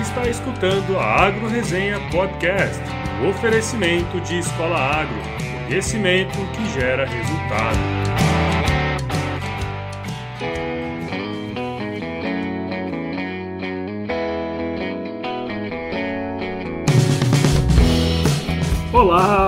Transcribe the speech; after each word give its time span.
está 0.00 0.28
escutando 0.28 0.98
a 0.98 1.26
Agro 1.26 1.48
Resenha 1.48 1.98
Podcast, 2.10 2.80
um 3.20 3.30
oferecimento 3.30 4.20
de 4.20 4.38
Escola 4.38 4.78
Agro, 4.78 5.18
conhecimento 5.66 6.38
que 6.52 6.64
gera 6.78 7.04
resultado. 7.04 7.78
Olá 18.92 19.47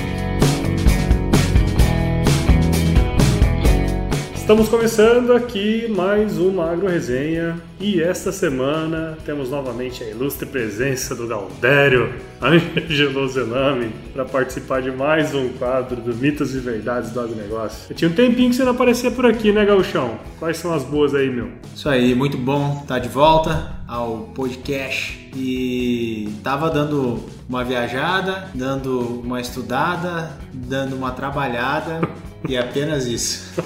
Estamos 4.41 4.67
começando 4.67 5.33
aqui 5.33 5.87
mais 5.87 6.39
uma 6.39 6.71
Agro 6.71 6.87
Resenha 6.87 7.61
e 7.79 8.01
esta 8.01 8.31
semana 8.31 9.15
temos 9.23 9.51
novamente 9.51 10.03
a 10.03 10.09
ilustre 10.09 10.47
presença 10.47 11.15
do 11.15 11.27
Galdério 11.27 12.11
Angelo 12.41 13.25
Zelami 13.29 13.91
para 14.11 14.25
participar 14.25 14.81
de 14.81 14.91
mais 14.91 15.33
um 15.35 15.49
quadro 15.49 16.01
do 16.01 16.13
Mitos 16.15 16.55
e 16.55 16.59
Verdades 16.59 17.11
do 17.11 17.21
Agronegócio. 17.21 17.85
Eu 17.91 17.95
tinha 17.95 18.09
um 18.09 18.13
tempinho 18.13 18.49
que 18.49 18.55
você 18.55 18.63
não 18.63 18.71
aparecia 18.71 19.11
por 19.11 19.27
aqui, 19.27 19.53
né, 19.53 19.63
Gauchão? 19.63 20.19
Quais 20.39 20.57
são 20.57 20.73
as 20.73 20.83
boas 20.83 21.13
aí, 21.13 21.29
meu? 21.29 21.49
Isso 21.73 21.87
aí, 21.87 22.15
muito 22.15 22.37
bom 22.37 22.79
estar 22.81 22.97
de 22.97 23.09
volta 23.09 23.75
ao 23.87 24.31
podcast 24.35 25.29
e 25.35 26.29
tava 26.43 26.69
dando 26.71 27.23
uma 27.47 27.63
viajada, 27.63 28.49
dando 28.55 29.21
uma 29.23 29.39
estudada, 29.39 30.31
dando 30.51 30.95
uma 30.95 31.11
trabalhada 31.11 32.01
e 32.47 32.57
apenas 32.57 33.05
isso. 33.05 33.61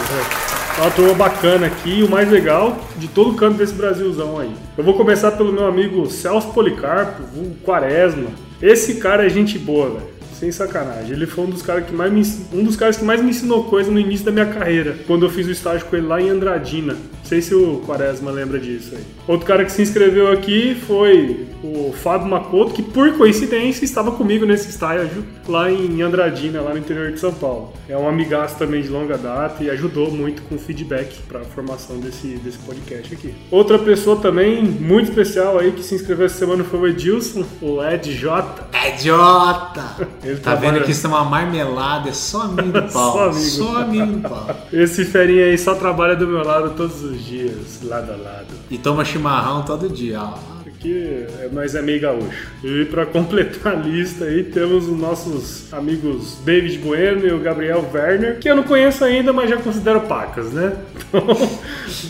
É. 0.48 0.51
Uma 0.82 0.90
turma 0.90 1.14
bacana 1.14 1.68
aqui 1.68 2.02
o 2.02 2.10
mais 2.10 2.28
legal 2.28 2.76
de 2.98 3.08
todo 3.08 3.36
canto 3.36 3.56
desse 3.56 3.72
Brasilzão 3.72 4.40
aí. 4.40 4.52
Eu 4.76 4.84
vou 4.84 4.96
começar 4.96 5.30
pelo 5.34 5.54
meu 5.54 5.68
amigo 5.68 6.10
Celso 6.10 6.48
Policarpo, 6.54 7.22
o 7.38 7.56
Quaresma. 7.64 8.32
Esse 8.60 8.96
cara 8.96 9.24
é 9.24 9.30
gente 9.30 9.60
boa, 9.60 9.92
velho. 9.92 10.08
Sem 10.42 10.52
sacanagem. 10.52 11.12
Ele 11.12 11.28
foi 11.28 11.44
um 11.46 11.50
dos 11.52 11.62
caras 11.62 11.86
que 11.86 11.94
mais 11.94 12.12
me, 12.12 12.24
um 12.52 12.64
dos 12.64 12.76
caras 12.76 12.98
que 12.98 13.06
mais 13.06 13.22
me 13.22 13.30
ensinou 13.30 13.66
coisa 13.66 13.92
no 13.92 14.00
início 14.00 14.26
da 14.26 14.32
minha 14.32 14.48
carreira, 14.48 14.98
quando 15.06 15.24
eu 15.24 15.30
fiz 15.30 15.46
o 15.46 15.52
estágio 15.52 15.86
com 15.86 15.96
ele 15.96 16.08
lá 16.08 16.20
em 16.20 16.30
Andradina. 16.30 16.94
Não 16.94 17.24
sei 17.24 17.44
se 17.44 17.54
o 17.54 17.78
Quaresma 17.86 18.32
lembra 18.32 18.60
disso 18.60 18.96
aí. 18.96 19.04
Outro 19.28 19.46
cara 19.46 19.64
que 19.64 19.72
se 19.72 19.84
inscreveu 19.84 20.32
aqui 20.32 20.76
foi 20.88 21.46
o 21.64 21.94
Fábio 21.94 22.28
Macoto, 22.28 22.74
que 22.74 22.82
por 22.82 23.16
coincidência 23.18 23.86
estava 23.86 24.12
comigo 24.12 24.44
nesse 24.44 24.68
estágio 24.70 25.24
lá 25.48 25.72
em 25.72 26.02
Andradina, 26.02 26.60
lá 26.60 26.72
no 26.72 26.80
interior 26.80 27.12
de 27.12 27.20
São 27.20 27.32
Paulo. 27.32 27.74
É 27.88 27.96
um 27.96 28.10
amigaço 28.10 28.58
também 28.58 28.82
de 28.82 28.90
longa 28.90 29.20
data 29.20 29.64
e 29.64 29.70
ajudou 29.70 30.10
muito 30.10 30.42
com 30.42 30.56
o 30.56 30.60
feedback 30.60 31.22
para 31.28 31.42
a 31.42 31.44
formação 31.44 32.00
desse, 32.00 32.30
desse 32.40 32.58
podcast 32.58 33.14
aqui. 33.14 33.32
Outra 33.52 33.78
pessoa 33.78 34.16
também 34.16 34.64
muito 34.64 35.10
especial 35.10 35.60
aí 35.60 35.72
que 35.72 35.84
se 35.84 35.94
inscreveu 35.94 36.26
essa 36.26 36.40
semana 36.40 36.64
foi 36.64 36.80
o 36.80 36.88
Edilson, 36.88 37.46
o 37.62 37.82
Ed 37.84 38.12
J. 38.12 38.71
É 38.84 38.96
idiota! 38.96 40.08
Ele 40.24 40.38
Tá 40.40 40.56
vendo 40.56 40.82
que 40.82 40.92
isso 40.92 41.06
é 41.06 41.10
uma 41.10 41.24
marmelada, 41.24 42.10
é 42.10 42.14
só 42.14 42.42
amigo 42.42 42.72
do 42.72 42.82
pau. 42.92 43.14
Só 43.14 43.24
amigo. 43.26 43.40
Só 43.40 43.78
amigo 43.78 44.06
do 44.14 44.30
pau. 44.30 44.68
Esse 44.74 45.06
ferinha 45.06 45.46
aí 45.46 45.58
só 45.58 45.76
trabalha 45.76 46.16
do 46.16 46.26
meu 46.26 46.44
lado 46.44 46.72
todos 46.72 47.04
os 47.04 47.24
dias, 47.24 47.82
lado 47.84 48.12
a 48.12 48.16
lado. 48.16 48.48
E 48.70 48.78
toma 48.78 49.06
chimarrão 49.06 49.64
todo 49.64 49.88
dia, 49.88 50.22
ó. 50.22 50.52
Porque 50.64 51.28
é, 51.40 51.50
nós 51.52 51.76
é 51.76 51.82
meio 51.82 52.02
gaúcho. 52.02 52.48
E 52.64 52.86
para 52.86 53.06
completar 53.06 53.74
a 53.74 53.76
lista 53.76 54.26
aí, 54.26 54.44
temos 54.44 54.88
os 54.88 54.98
nossos 54.98 55.72
amigos 55.72 56.40
David 56.44 56.80
Bueno 56.80 57.28
e 57.28 57.32
o 57.32 57.40
Gabriel 57.40 57.88
Werner, 57.94 58.40
que 58.40 58.50
eu 58.50 58.56
não 58.56 58.64
conheço 58.64 59.04
ainda, 59.04 59.32
mas 59.32 59.48
já 59.48 59.58
considero 59.58 60.02
pacas, 60.02 60.52
né? 60.52 60.76
Então, 61.12 61.28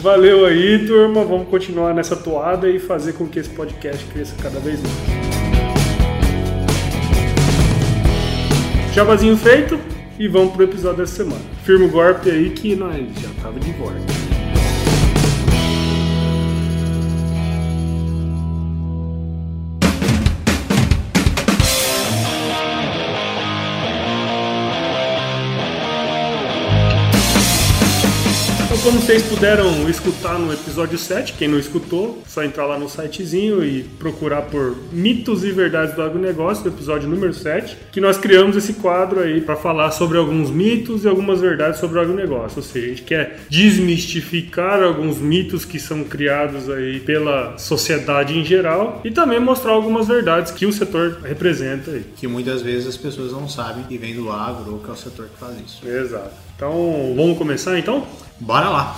valeu 0.03 0.45
aí, 0.45 0.85
turma. 0.85 1.25
Vamos 1.25 1.47
continuar 1.47 1.91
nessa 1.91 2.15
toada 2.15 2.69
e 2.69 2.77
fazer 2.79 3.13
com 3.13 3.27
que 3.27 3.39
esse 3.39 3.49
podcast 3.49 4.05
cresça 4.05 4.35
cada 4.39 4.59
vez 4.59 4.79
mais. 4.79 5.30
Jabazinho 8.94 9.38
feito 9.38 9.79
e 10.19 10.28
vamos 10.28 10.53
pro 10.53 10.66
episódio 10.66 10.97
dessa 10.97 11.24
semana. 11.24 11.41
Firma 11.63 11.85
o 11.85 11.90
golpe 11.90 12.29
aí 12.29 12.50
que 12.50 12.75
nós 12.75 13.07
já 13.22 13.29
tava 13.41 13.57
de 13.57 13.72
volta. 13.72 14.30
Como 28.83 28.99
vocês 28.99 29.22
puderam 29.22 29.87
escutar 29.87 30.39
no 30.39 30.51
episódio 30.51 30.97
7, 30.97 31.33
quem 31.33 31.47
não 31.47 31.59
escutou, 31.59 32.23
só 32.28 32.43
entrar 32.43 32.66
lá 32.66 32.79
no 32.79 32.89
sitezinho 32.89 33.63
e 33.63 33.83
procurar 33.83 34.43
por 34.43 34.75
Mitos 34.91 35.43
e 35.43 35.51
Verdades 35.51 35.93
do 35.93 36.01
Agronegócio, 36.01 36.63
do 36.63 36.69
episódio 36.69 37.07
número 37.07 37.31
7, 37.31 37.78
que 37.91 38.01
nós 38.01 38.17
criamos 38.17 38.57
esse 38.57 38.73
quadro 38.73 39.19
aí 39.19 39.39
para 39.39 39.55
falar 39.55 39.91
sobre 39.91 40.17
alguns 40.17 40.49
mitos 40.49 41.03
e 41.03 41.07
algumas 41.07 41.39
verdades 41.39 41.79
sobre 41.79 41.99
o 41.99 42.01
agronegócio. 42.01 42.57
Ou 42.57 42.63
seja, 42.63 42.85
a 42.87 42.89
gente 42.89 43.03
quer 43.03 43.41
desmistificar 43.49 44.81
alguns 44.81 45.19
mitos 45.19 45.63
que 45.63 45.79
são 45.79 46.03
criados 46.03 46.67
aí 46.67 46.99
pela 47.01 47.57
sociedade 47.59 48.35
em 48.35 48.43
geral 48.43 48.99
e 49.03 49.11
também 49.11 49.39
mostrar 49.39 49.73
algumas 49.73 50.07
verdades 50.07 50.51
que 50.51 50.66
o 50.66 50.73
setor 50.73 51.19
representa 51.23 51.91
aí. 51.91 52.05
Que 52.16 52.27
muitas 52.27 52.63
vezes 52.63 52.87
as 52.87 52.97
pessoas 52.97 53.31
não 53.31 53.47
sabem 53.47 53.84
que 53.84 53.97
vem 53.97 54.16
do 54.16 54.31
agro 54.31 54.73
ou 54.73 54.79
que 54.79 54.89
é 54.89 54.93
o 54.93 54.97
setor 54.97 55.27
que 55.27 55.39
faz 55.39 55.55
isso. 55.59 55.87
Exato. 55.87 56.50
Então, 56.61 57.16
vamos 57.16 57.40
começar 57.40 57.79
então? 57.79 58.05
Bora 58.40 58.69
lá! 58.69 58.96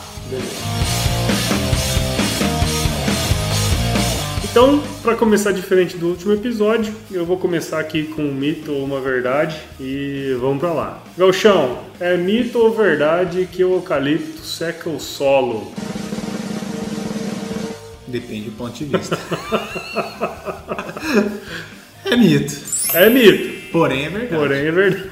Então, 4.44 4.84
para 5.02 5.16
começar 5.16 5.54
diferente 5.54 5.96
do 5.96 6.10
último 6.10 6.34
episódio, 6.34 6.94
eu 7.10 7.26
vou 7.26 7.38
começar 7.38 7.80
aqui 7.80 8.04
com 8.04 8.22
um 8.22 8.34
mito 8.34 8.74
ou 8.74 8.84
uma 8.84 9.00
verdade 9.00 9.62
e 9.80 10.36
vamos 10.42 10.60
para 10.60 10.74
lá. 10.74 11.04
Galchão, 11.18 11.80
é 12.02 12.18
mito 12.18 12.60
ou 12.60 12.76
verdade 12.76 13.48
que 13.50 13.64
o 13.64 13.76
eucalipto 13.76 14.42
seca 14.42 14.90
o 14.90 15.00
solo? 15.00 15.72
Depende 18.06 18.50
do 18.50 18.58
ponto 18.58 18.74
de 18.74 18.84
vista. 18.84 19.18
é 22.04 22.18
mito. 22.18 22.56
É 22.94 23.10
mito. 23.10 23.72
Porém 23.72 24.04
é 24.04 24.10
verdade. 24.10 24.36
Porém 24.36 24.66
é 24.66 24.72
verdade. 24.72 25.12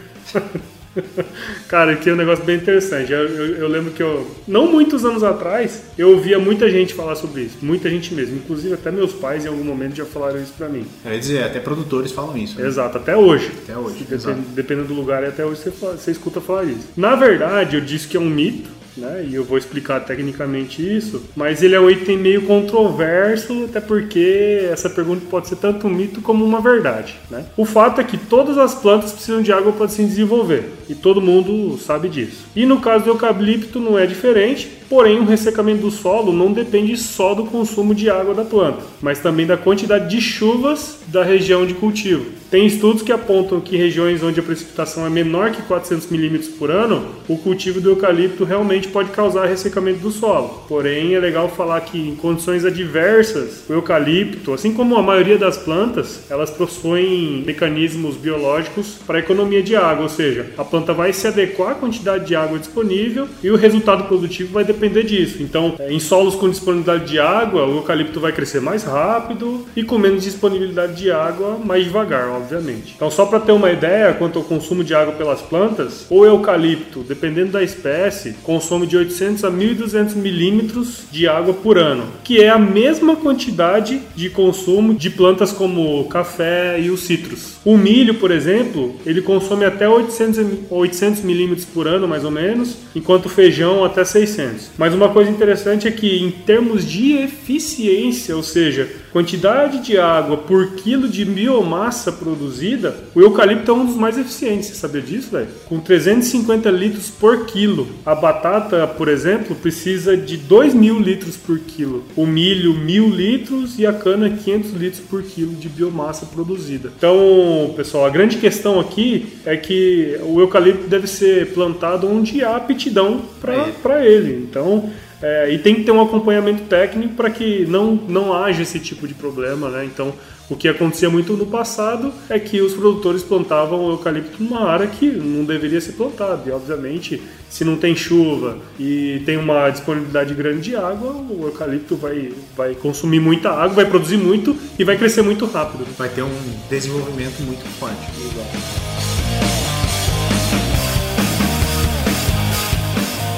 Cara, 1.67 1.93
aqui 1.93 2.09
é 2.09 2.13
um 2.13 2.17
negócio 2.17 2.43
bem 2.43 2.57
interessante. 2.57 3.11
Eu, 3.11 3.27
eu, 3.27 3.55
eu, 3.57 3.67
lembro 3.67 3.91
que 3.91 4.03
eu, 4.03 4.29
não 4.47 4.71
muitos 4.71 5.05
anos 5.05 5.23
atrás, 5.23 5.83
eu 5.97 6.09
ouvia 6.11 6.39
muita 6.39 6.69
gente 6.69 6.93
falar 6.93 7.15
sobre 7.15 7.43
isso. 7.43 7.57
Muita 7.61 7.89
gente 7.89 8.13
mesmo. 8.13 8.35
Inclusive, 8.35 8.73
até 8.73 8.91
meus 8.91 9.13
pais 9.13 9.45
em 9.45 9.47
algum 9.47 9.63
momento 9.63 9.95
já 9.95 10.05
falaram 10.05 10.41
isso 10.41 10.53
pra 10.57 10.67
mim. 10.67 10.85
Quer 11.03 11.17
dizer, 11.19 11.43
até 11.43 11.59
produtores 11.59 12.11
falam 12.11 12.37
isso. 12.37 12.59
Né? 12.59 12.67
Exato, 12.67 12.97
até 12.97 13.15
hoje. 13.15 13.51
Até 13.63 13.77
hoje. 13.77 14.03
Depend, 14.03 14.41
dependendo 14.53 14.87
do 14.89 14.93
lugar, 14.93 15.23
até 15.23 15.45
hoje 15.45 15.61
você, 15.61 15.69
você 15.69 16.11
escuta 16.11 16.41
falar 16.41 16.65
isso. 16.65 16.89
Na 16.95 17.15
verdade, 17.15 17.75
eu 17.75 17.81
disse 17.81 18.07
que 18.07 18.17
é 18.17 18.19
um 18.19 18.29
mito 18.29 18.80
né? 18.97 19.25
E 19.27 19.35
eu 19.35 19.43
vou 19.43 19.57
explicar 19.57 19.99
tecnicamente 20.01 20.81
isso, 20.81 21.23
mas 21.35 21.61
ele 21.63 21.75
é 21.75 21.79
um 21.79 21.89
item 21.89 22.17
meio 22.17 22.43
controverso, 22.43 23.65
até 23.69 23.79
porque 23.79 24.67
essa 24.71 24.89
pergunta 24.89 25.25
pode 25.29 25.47
ser 25.47 25.55
tanto 25.55 25.87
um 25.87 25.89
mito 25.89 26.21
como 26.21 26.43
uma 26.43 26.61
verdade, 26.61 27.15
né? 27.29 27.45
O 27.55 27.65
fato 27.65 28.01
é 28.01 28.03
que 28.03 28.17
todas 28.17 28.57
as 28.57 28.75
plantas 28.75 29.11
precisam 29.11 29.41
de 29.41 29.51
água 29.51 29.71
para 29.71 29.87
se 29.87 30.03
desenvolver, 30.03 30.69
e 30.89 30.95
todo 30.95 31.21
mundo 31.21 31.77
sabe 31.77 32.09
disso. 32.09 32.45
E 32.55 32.65
no 32.65 32.79
caso 32.79 33.05
do 33.05 33.11
eucalipto 33.11 33.79
não 33.79 33.97
é 33.97 34.05
diferente, 34.05 34.80
Porém, 34.91 35.19
o 35.19 35.23
ressecamento 35.23 35.83
do 35.83 35.89
solo 35.89 36.33
não 36.33 36.51
depende 36.51 36.97
só 36.97 37.33
do 37.33 37.45
consumo 37.45 37.95
de 37.95 38.09
água 38.09 38.33
da 38.33 38.43
planta, 38.43 38.83
mas 39.01 39.19
também 39.19 39.47
da 39.47 39.55
quantidade 39.55 40.09
de 40.09 40.19
chuvas 40.19 40.99
da 41.07 41.23
região 41.23 41.65
de 41.65 41.73
cultivo. 41.73 42.25
Tem 42.49 42.65
estudos 42.65 43.01
que 43.01 43.13
apontam 43.13 43.61
que 43.61 43.77
regiões 43.77 44.21
onde 44.21 44.41
a 44.41 44.43
precipitação 44.43 45.05
é 45.05 45.09
menor 45.09 45.51
que 45.51 45.61
400 45.61 46.09
milímetros 46.09 46.49
por 46.49 46.69
ano, 46.69 47.05
o 47.29 47.37
cultivo 47.37 47.79
do 47.79 47.91
eucalipto 47.91 48.43
realmente 48.43 48.89
pode 48.89 49.11
causar 49.11 49.45
ressecamento 49.45 49.99
do 49.99 50.11
solo. 50.11 50.65
Porém, 50.67 51.15
é 51.15 51.19
legal 51.21 51.47
falar 51.47 51.79
que 51.79 51.97
em 51.97 52.13
condições 52.13 52.65
adversas, 52.65 53.63
o 53.69 53.73
eucalipto, 53.73 54.53
assim 54.53 54.73
como 54.73 54.97
a 54.97 55.01
maioria 55.01 55.37
das 55.37 55.57
plantas, 55.57 56.29
elas 56.29 56.49
possuem 56.49 57.41
mecanismos 57.45 58.17
biológicos 58.17 58.97
para 59.07 59.19
economia 59.19 59.63
de 59.63 59.77
água, 59.77 60.03
ou 60.03 60.09
seja, 60.09 60.47
a 60.57 60.65
planta 60.65 60.93
vai 60.93 61.13
se 61.13 61.25
adequar 61.25 61.71
à 61.71 61.75
quantidade 61.75 62.27
de 62.27 62.35
água 62.35 62.59
disponível 62.59 63.29
e 63.41 63.49
o 63.49 63.55
resultado 63.55 64.03
produtivo 64.03 64.51
vai 64.51 64.65
depender 64.65 64.80
depender 64.81 65.03
disso. 65.03 65.43
Então, 65.43 65.75
é, 65.77 65.93
em 65.93 65.99
solos 65.99 66.33
com 66.33 66.49
disponibilidade 66.49 67.05
de 67.05 67.19
água, 67.19 67.65
o 67.65 67.77
eucalipto 67.77 68.19
vai 68.19 68.31
crescer 68.31 68.59
mais 68.59 68.83
rápido 68.83 69.65
e 69.75 69.83
com 69.83 69.97
menos 69.97 70.23
disponibilidade 70.23 70.95
de 70.95 71.11
água, 71.11 71.59
mais 71.63 71.83
devagar, 71.83 72.29
obviamente. 72.29 72.93
Então, 72.95 73.11
só 73.11 73.25
para 73.25 73.39
ter 73.39 73.51
uma 73.51 73.71
ideia 73.71 74.13
quanto 74.13 74.39
ao 74.39 74.45
consumo 74.45 74.83
de 74.83 74.95
água 74.95 75.13
pelas 75.13 75.41
plantas, 75.41 76.07
o 76.09 76.25
eucalipto, 76.25 77.01
dependendo 77.07 77.51
da 77.51 77.63
espécie, 77.63 78.35
consome 78.43 78.87
de 78.87 78.97
800 78.97 79.43
a 79.43 79.51
1.200 79.51 80.15
milímetros 80.15 81.03
de 81.11 81.27
água 81.27 81.53
por 81.53 81.77
ano, 81.77 82.05
que 82.23 82.41
é 82.41 82.49
a 82.49 82.57
mesma 82.57 83.15
quantidade 83.15 84.01
de 84.15 84.29
consumo 84.29 84.93
de 84.93 85.09
plantas 85.09 85.51
como 85.51 86.01
o 86.01 86.05
café 86.05 86.79
e 86.79 86.89
os 86.89 87.01
citros. 87.01 87.57
O 87.63 87.77
milho, 87.77 88.15
por 88.15 88.31
exemplo, 88.31 88.95
ele 89.05 89.21
consome 89.21 89.65
até 89.65 89.87
800, 89.87 90.69
800 90.69 91.21
milímetros 91.21 91.65
por 91.65 91.87
ano, 91.87 92.07
mais 92.07 92.25
ou 92.25 92.31
menos, 92.31 92.77
enquanto 92.95 93.27
o 93.27 93.29
feijão 93.29 93.83
até 93.85 94.03
600. 94.03 94.70
Mas 94.77 94.93
uma 94.93 95.09
coisa 95.09 95.29
interessante 95.29 95.87
é 95.87 95.91
que, 95.91 96.19
em 96.19 96.31
termos 96.31 96.85
de 96.89 97.13
eficiência, 97.13 98.35
ou 98.35 98.43
seja, 98.43 98.89
quantidade 99.11 99.79
de 99.79 99.97
água 99.97 100.37
por 100.37 100.71
quilo 100.75 101.07
de 101.07 101.25
biomassa 101.25 102.11
produzida, 102.11 102.95
o 103.13 103.21
eucalipto 103.21 103.71
é 103.71 103.73
um 103.73 103.85
dos 103.85 103.95
mais 103.95 104.17
eficientes. 104.17 104.69
Você 104.69 104.75
sabia 104.75 105.01
disso, 105.01 105.31
velho? 105.31 105.47
Com 105.65 105.79
350 105.79 106.69
litros 106.69 107.09
por 107.09 107.45
quilo. 107.45 107.87
A 108.05 108.15
batata, 108.15 108.87
por 108.87 109.07
exemplo, 109.07 109.55
precisa 109.55 110.15
de 110.15 110.37
2 110.37 110.73
mil 110.73 110.99
litros 110.99 111.35
por 111.35 111.59
quilo. 111.59 112.03
O 112.15 112.25
milho, 112.25 112.73
1000 112.73 113.09
litros 113.09 113.79
e 113.79 113.85
a 113.85 113.93
cana, 113.93 114.29
500 114.29 114.71
litros 114.73 115.01
por 115.01 115.23
quilo 115.23 115.53
de 115.55 115.69
biomassa 115.69 116.25
produzida. 116.25 116.91
Então, 116.97 117.73
pessoal, 117.75 118.05
a 118.05 118.09
grande 118.09 118.37
questão 118.37 118.79
aqui 118.79 119.33
é 119.45 119.57
que 119.57 120.17
o 120.23 120.39
eucalipto 120.39 120.87
deve 120.87 121.07
ser 121.07 121.53
plantado 121.53 122.07
onde 122.07 122.43
há 122.43 122.55
aptidão 122.55 123.21
para 123.39 124.05
ele. 124.05 124.45
Então, 124.49 124.89
é, 125.21 125.51
e 125.51 125.59
tem 125.59 125.75
que 125.75 125.83
ter 125.83 125.91
um 125.91 126.01
acompanhamento 126.01 126.63
técnico 126.63 127.13
para 127.13 127.29
que 127.29 127.65
não, 127.65 127.95
não 127.95 128.33
haja 128.33 128.63
esse 128.63 128.79
tipo 128.79 129.07
de 129.07 129.13
problema, 129.13 129.69
né? 129.69 129.85
Então, 129.85 130.13
o 130.49 130.55
que 130.55 130.67
acontecia 130.67 131.09
muito 131.09 131.33
no 131.33 131.45
passado 131.45 132.11
é 132.29 132.37
que 132.37 132.59
os 132.59 132.73
produtores 132.73 133.23
plantavam 133.23 133.85
o 133.85 133.91
eucalipto 133.91 134.43
numa 134.43 134.67
área 134.67 134.87
que 134.87 135.05
não 135.09 135.45
deveria 135.45 135.79
ser 135.79 135.93
plantado. 135.93 136.49
E, 136.49 136.51
obviamente, 136.51 137.21
se 137.49 137.63
não 137.63 137.77
tem 137.77 137.95
chuva 137.95 138.57
e 138.79 139.21
tem 139.25 139.37
uma 139.37 139.69
disponibilidade 139.69 140.33
grande 140.33 140.61
de 140.61 140.75
água, 140.75 141.11
o 141.13 141.45
eucalipto 141.45 141.95
vai, 141.95 142.33
vai 142.57 142.75
consumir 142.75 143.19
muita 143.19 143.49
água, 143.49 143.75
vai 143.75 143.85
produzir 143.85 144.17
muito 144.17 144.57
e 144.77 144.83
vai 144.83 144.97
crescer 144.97 145.21
muito 145.21 145.45
rápido. 145.45 145.85
Vai 145.97 146.09
ter 146.09 146.23
um 146.23 146.37
desenvolvimento 146.69 147.41
muito 147.43 147.63
forte. 147.79 148.11
Exato. 148.19 148.91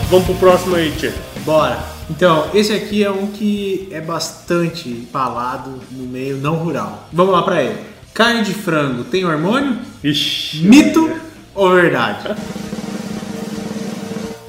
Vamos 0.10 0.26
pro 0.26 0.36
próximo 0.36 0.76
aí, 0.76 0.92
Tchê. 0.98 1.33
Bora. 1.46 1.78
Então, 2.10 2.50
esse 2.54 2.72
aqui 2.72 3.04
é 3.04 3.12
um 3.12 3.28
que 3.28 3.88
é 3.92 4.00
bastante 4.00 5.08
falado 5.12 5.82
no 5.92 6.06
meio 6.06 6.38
não 6.38 6.56
rural. 6.56 7.10
Vamos 7.12 7.34
lá 7.34 7.44
para 7.44 7.62
ele. 7.62 7.80
Carne 8.14 8.44
de 8.44 8.54
frango 8.54 9.04
tem 9.04 9.26
hormônio? 9.26 9.78
Ixi. 10.04 10.66
Mito 10.66 11.12
ou 11.54 11.74
verdade? 11.74 12.34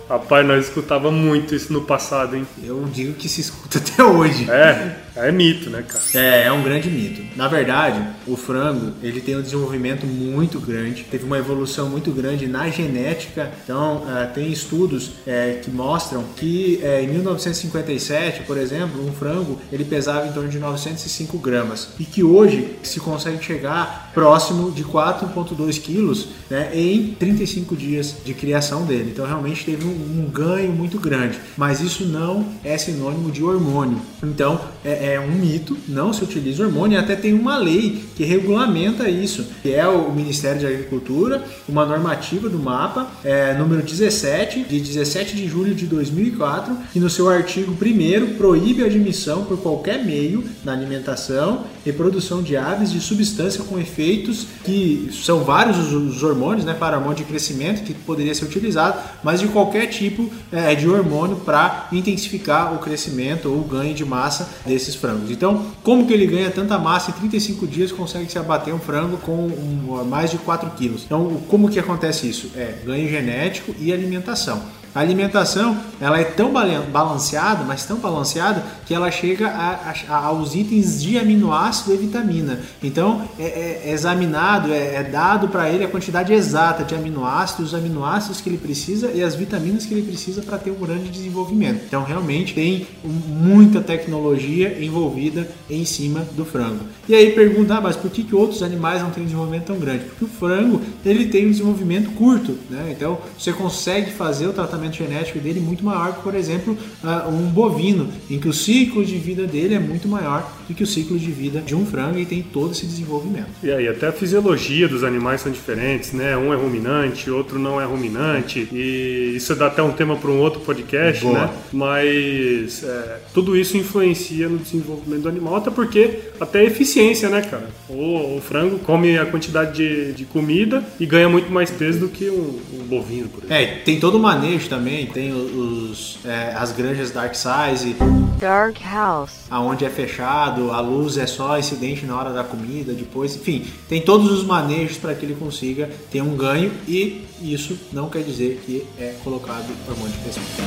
Rapaz, 0.08 0.46
nós 0.46 0.66
escutava 0.66 1.10
muito 1.10 1.54
isso 1.54 1.72
no 1.72 1.82
passado, 1.82 2.36
hein? 2.36 2.46
Eu 2.62 2.84
digo 2.92 3.14
que 3.14 3.28
se 3.28 3.40
escuta 3.40 3.78
até 3.82 4.04
hoje. 4.04 4.48
É, 4.48 4.96
é 5.16 5.32
mito, 5.32 5.70
né, 5.70 5.82
cara? 5.82 6.04
É, 6.14 6.44
é 6.44 6.52
um 6.52 6.62
grande 6.62 6.88
mito. 6.90 7.22
Na 7.34 7.48
verdade, 7.48 8.00
o 8.26 8.36
frango, 8.36 8.92
ele 9.02 9.20
tem 9.20 9.36
um 9.36 9.42
desenvolvimento 9.42 10.06
muito 10.06 10.58
grande, 10.58 11.04
teve 11.10 11.24
uma 11.24 11.38
evolução 11.38 11.88
muito 11.88 12.10
grande 12.10 12.46
na 12.46 12.68
genética. 12.68 13.50
Então, 13.64 13.98
uh, 13.98 14.32
tem 14.34 14.50
estudos 14.50 15.08
uh, 15.08 15.60
que 15.62 15.70
mostram 15.70 16.24
que 16.36 16.80
uh, 16.82 17.04
em 17.04 17.08
1957, 17.08 18.42
por 18.42 18.56
exemplo, 18.56 19.04
um 19.06 19.12
frango, 19.12 19.58
ele 19.72 19.84
pesava 19.84 20.26
em 20.26 20.32
torno 20.32 20.48
de 20.48 20.58
905 20.58 21.38
gramas. 21.38 21.88
E 21.98 22.04
que 22.04 22.22
hoje 22.22 22.76
se 22.82 23.00
consegue 23.00 23.42
chegar 23.44 24.10
próximo 24.14 24.70
de 24.70 24.84
4,2 24.84 25.80
quilos 25.80 26.28
né, 26.48 26.70
em 26.74 27.14
35 27.14 27.76
dias 27.76 28.16
de 28.24 28.34
criação 28.34 28.84
dele. 28.84 29.10
Então, 29.12 29.26
realmente 29.26 29.64
teve 29.64 29.84
um, 29.84 29.90
um 29.90 30.30
ganho 30.30 30.72
muito 30.72 30.98
grande. 30.98 31.38
Mas 31.56 31.80
isso 31.80 32.04
não 32.04 32.46
é 32.62 32.76
sinônimo 32.78 33.30
de 33.30 33.42
hormônio. 33.42 34.00
Então, 34.22 34.60
é, 34.84 35.14
é 35.14 35.20
um 35.20 35.32
mito, 35.32 35.76
não 35.88 36.12
se 36.12 36.22
utiliza 36.24 36.64
hormônio, 36.64 36.98
até 36.98 37.16
tem 37.16 37.34
uma 37.34 37.56
lei 37.58 38.04
que 38.14 38.24
regulamenta 38.24 39.08
isso, 39.08 39.46
que 39.62 39.72
é 39.72 39.86
o 39.86 40.12
Ministério 40.12 40.60
de 40.60 40.66
Agricultura, 40.66 41.44
uma 41.68 41.84
normativa 41.84 42.48
do 42.48 42.58
mapa, 42.58 43.10
é, 43.24 43.54
número 43.54 43.82
17, 43.82 44.64
de 44.64 44.80
17 44.80 45.34
de 45.34 45.48
julho 45.48 45.74
de 45.74 45.86
2004, 45.86 46.76
que 46.92 47.00
no 47.00 47.10
seu 47.10 47.28
artigo 47.28 47.72
1 47.72 48.36
proíbe 48.36 48.82
a 48.82 48.86
admissão 48.86 49.44
por 49.44 49.58
qualquer 49.58 50.04
meio 50.04 50.44
na 50.64 50.72
alimentação 50.72 51.64
e 51.84 51.92
produção 51.92 52.42
de 52.42 52.56
aves 52.56 52.92
de 52.92 53.00
substância 53.00 53.64
com 53.64 53.78
efeitos 53.78 54.46
que 54.64 55.10
são 55.12 55.44
vários 55.44 55.92
os 55.92 56.22
hormônios, 56.22 56.64
né, 56.64 56.72
para 56.72 56.96
hormônio 56.96 57.18
de 57.18 57.24
crescimento 57.24 57.82
que 57.82 57.92
poderia 57.92 58.34
ser 58.34 58.44
utilizado, 58.44 58.98
mas 59.22 59.40
de 59.40 59.48
qualquer 59.48 59.86
tipo 59.86 60.30
é, 60.52 60.74
de 60.74 60.88
hormônio 60.88 61.36
para 61.36 61.88
intensificar 61.92 62.74
o 62.74 62.78
crescimento 62.78 63.48
ou 63.50 63.60
o 63.60 63.64
ganho 63.64 63.94
de 63.94 64.04
massa 64.04 64.48
desses 64.64 64.84
esses 64.84 64.94
frangos. 64.94 65.30
Então, 65.30 65.66
como 65.82 66.06
que 66.06 66.12
ele 66.12 66.26
ganha 66.26 66.50
tanta 66.50 66.78
massa 66.78 67.10
em 67.10 67.14
35 67.14 67.66
dias 67.66 67.90
consegue 68.04 68.30
se 68.30 68.38
abater 68.38 68.74
um 68.74 68.78
frango 68.78 69.16
com 69.16 69.32
um, 69.32 70.04
mais 70.04 70.30
de 70.30 70.36
4 70.38 70.70
quilos? 70.72 71.04
Então, 71.04 71.40
como 71.48 71.70
que 71.70 71.78
acontece 71.78 72.28
isso? 72.28 72.50
É 72.54 72.74
ganho 72.84 73.08
genético 73.08 73.74
e 73.78 73.92
alimentação. 73.92 74.62
A 74.94 75.00
alimentação 75.00 75.76
ela 76.00 76.20
é 76.20 76.24
tão 76.24 76.52
balanceada, 76.52 77.64
mas 77.64 77.84
tão 77.84 77.98
balanceada 77.98 78.62
que 78.86 78.94
ela 78.94 79.10
chega 79.10 79.48
a, 79.48 79.94
a, 80.08 80.16
aos 80.26 80.54
itens 80.54 81.02
de 81.02 81.18
aminoácido 81.18 81.94
e 81.94 81.96
vitamina. 81.96 82.60
Então 82.82 83.22
é, 83.38 83.44
é, 83.44 83.82
é 83.86 83.92
examinado, 83.92 84.72
é, 84.72 84.96
é 84.96 85.02
dado 85.02 85.48
para 85.48 85.68
ele 85.68 85.84
a 85.84 85.88
quantidade 85.88 86.32
exata 86.32 86.84
de 86.84 86.94
aminoácidos, 86.94 87.72
os 87.72 87.74
aminoácidos 87.74 88.40
que 88.40 88.48
ele 88.48 88.58
precisa 88.58 89.10
e 89.12 89.22
as 89.22 89.34
vitaminas 89.34 89.84
que 89.84 89.94
ele 89.94 90.02
precisa 90.02 90.42
para 90.42 90.58
ter 90.58 90.70
um 90.70 90.78
grande 90.78 91.10
desenvolvimento. 91.10 91.82
Então 91.86 92.04
realmente 92.04 92.54
tem 92.54 92.86
muita 93.02 93.80
tecnologia 93.80 94.78
envolvida 94.80 95.48
em 95.68 95.84
cima 95.84 96.26
do 96.36 96.44
frango. 96.44 96.84
E 97.08 97.14
aí 97.14 97.32
pergunta, 97.32 97.74
ah, 97.76 97.80
mas 97.80 97.96
por 97.96 98.10
que, 98.10 98.22
que 98.22 98.34
outros 98.34 98.62
animais 98.62 99.02
não 99.02 99.10
têm 99.10 99.22
um 99.22 99.26
desenvolvimento 99.26 99.64
tão 99.64 99.78
grande? 99.78 100.04
Porque 100.04 100.24
o 100.24 100.28
frango 100.28 100.80
ele 101.04 101.26
tem 101.26 101.46
um 101.46 101.50
desenvolvimento 101.50 102.10
curto, 102.12 102.56
né? 102.70 102.94
Então 102.96 103.18
você 103.38 103.52
consegue 103.52 104.12
fazer 104.12 104.46
o 104.46 104.52
tratamento 104.52 104.83
genético 104.92 105.38
dele 105.38 105.60
muito 105.60 105.84
maior 105.84 106.14
que, 106.14 106.22
por 106.22 106.34
exemplo, 106.34 106.76
uh, 107.02 107.28
um 107.28 107.48
bovino, 107.50 108.08
em 108.30 108.38
que 108.38 108.48
o 108.48 108.52
ciclo 108.52 109.04
de 109.04 109.16
vida 109.16 109.46
dele 109.46 109.74
é 109.74 109.78
muito 109.78 110.08
maior 110.08 110.50
do 110.68 110.74
que 110.74 110.82
o 110.82 110.86
ciclo 110.86 111.18
de 111.18 111.30
vida 111.30 111.60
de 111.60 111.74
um 111.74 111.84
frango 111.84 112.18
e 112.18 112.24
tem 112.24 112.42
todo 112.42 112.72
esse 112.72 112.86
desenvolvimento. 112.86 113.48
E 113.62 113.70
aí, 113.70 113.88
até 113.88 114.08
a 114.08 114.12
fisiologia 114.12 114.88
dos 114.88 115.04
animais 115.04 115.40
são 115.40 115.52
diferentes, 115.52 116.12
né? 116.12 116.36
Um 116.36 116.52
é 116.52 116.56
ruminante, 116.56 117.30
outro 117.30 117.58
não 117.58 117.80
é 117.80 117.84
ruminante, 117.84 118.68
e 118.72 119.34
isso 119.36 119.54
dá 119.54 119.66
até 119.66 119.82
um 119.82 119.92
tema 119.92 120.16
para 120.16 120.30
um 120.30 120.38
outro 120.38 120.60
podcast, 120.60 121.22
Boa. 121.22 121.38
né? 121.38 121.50
Mas 121.72 122.82
é, 122.82 123.20
tudo 123.32 123.56
isso 123.56 123.76
influencia 123.76 124.48
no 124.48 124.58
desenvolvimento 124.58 125.22
do 125.22 125.28
animal, 125.28 125.56
até 125.56 125.70
porque 125.70 126.18
até 126.40 126.60
a 126.60 126.64
eficiência, 126.64 127.28
né, 127.28 127.42
cara? 127.42 127.68
O, 127.88 128.36
o 128.36 128.40
frango 128.40 128.78
come 128.78 129.18
a 129.18 129.26
quantidade 129.26 129.76
de, 129.76 130.12
de, 130.12 130.24
comida 130.24 130.82
e 130.98 131.06
ganha 131.06 131.28
muito 131.28 131.50
mais 131.52 131.70
peso 131.70 132.00
do 132.00 132.08
que 132.08 132.28
um, 132.28 132.58
um 132.72 132.84
bovino, 132.84 133.28
por 133.28 133.44
exemplo. 133.44 133.54
É, 133.54 133.66
tem 133.84 134.00
todo 134.00 134.16
o 134.16 134.20
manejo 134.20 134.68
também, 134.74 135.06
tem 135.06 135.32
os, 135.32 136.18
é, 136.24 136.52
as 136.56 136.72
granjas 136.72 137.12
dark 137.12 137.34
size. 137.34 137.94
Dark 138.40 138.76
House. 138.82 139.44
Aonde 139.48 139.84
é 139.84 139.88
fechado, 139.88 140.72
a 140.72 140.80
luz 140.80 141.16
é 141.16 141.26
só 141.26 141.56
incidente 141.56 142.04
na 142.04 142.18
hora 142.18 142.32
da 142.32 142.42
comida, 142.42 142.92
depois, 142.92 143.36
enfim, 143.36 143.64
tem 143.88 144.00
todos 144.00 144.32
os 144.32 144.44
manejos 144.44 144.96
para 144.96 145.14
que 145.14 145.24
ele 145.24 145.36
consiga 145.36 145.88
ter 146.10 146.22
um 146.22 146.36
ganho 146.36 146.72
e 146.88 147.24
isso 147.40 147.78
não 147.92 148.08
quer 148.08 148.22
dizer 148.22 148.62
que 148.66 148.84
é 148.98 149.14
colocado 149.22 149.66
hormônio 149.88 150.12
de 150.12 150.18
crescimento. 150.18 150.64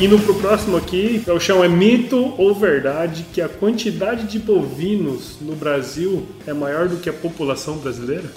Indo 0.00 0.18
pro 0.20 0.34
próximo 0.34 0.76
aqui, 0.76 1.22
o 1.28 1.40
chão 1.40 1.64
é 1.64 1.68
mito 1.68 2.34
ou 2.38 2.54
verdade 2.54 3.26
que 3.32 3.40
a 3.40 3.48
quantidade 3.48 4.26
de 4.26 4.38
bovinos 4.38 5.36
no 5.40 5.54
Brasil 5.54 6.26
é 6.46 6.52
maior 6.52 6.88
do 6.88 6.96
que 6.96 7.08
a 7.08 7.12
população 7.12 7.76
brasileira? 7.78 8.30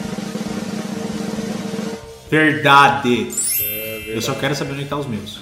Verdade. 2.29 3.29
É, 3.61 4.03
Eu 4.07 4.21
só 4.21 4.33
quero 4.33 4.55
saber 4.55 4.73
onde 4.73 4.83
estão 4.83 5.01
tá 5.01 5.07
os 5.07 5.09
meus. 5.09 5.41